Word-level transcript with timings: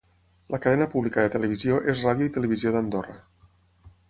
La 0.53 0.59
cadena 0.63 0.87
pública 0.93 1.25
de 1.27 1.31
televisió 1.37 1.77
és 1.95 2.03
Ràdio 2.09 2.31
i 2.31 2.35
Televisió 2.39 2.75
d'Andorra. 2.79 3.19